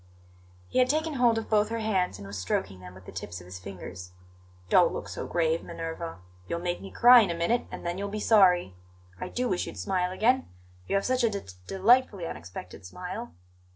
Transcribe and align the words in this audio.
He 0.67 0.79
had 0.79 0.89
taken 0.89 1.13
hold 1.13 1.37
of 1.37 1.47
both 1.47 1.69
her 1.69 1.77
hands 1.77 2.17
and 2.17 2.25
was 2.25 2.35
stroking 2.39 2.79
them 2.79 2.95
with 2.95 3.05
the 3.05 3.11
tips 3.11 3.39
of 3.39 3.45
his 3.45 3.59
fingers. 3.59 4.13
"Don't 4.67 4.91
look 4.93 5.07
so 5.07 5.27
grave, 5.27 5.61
Minerva! 5.61 6.17
You'll 6.47 6.59
make 6.59 6.81
me 6.81 6.89
cry 6.89 7.19
in 7.21 7.29
a 7.29 7.35
minute, 7.35 7.67
and 7.69 7.85
then 7.85 7.99
you'll 7.99 8.09
be 8.09 8.19
sorry. 8.19 8.73
I 9.19 9.29
do 9.29 9.47
wish 9.47 9.67
you'd 9.67 9.77
smile 9.77 10.11
again; 10.11 10.47
you 10.87 10.95
have 10.95 11.05
such 11.05 11.23
a 11.23 11.29
d 11.29 11.41
delightfully 11.67 12.25
unexpected 12.25 12.83
smile. 12.83 13.35